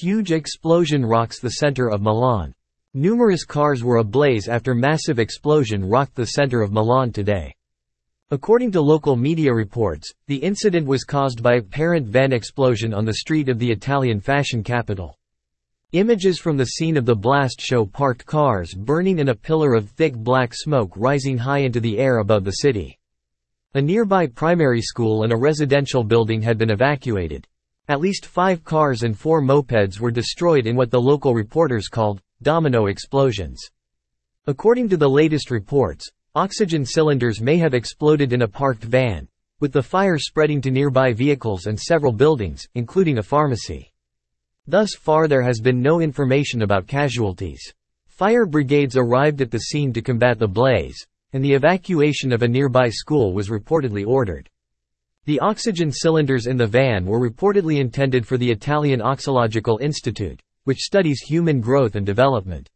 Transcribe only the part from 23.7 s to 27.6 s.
A nearby primary school and a residential building had been evacuated.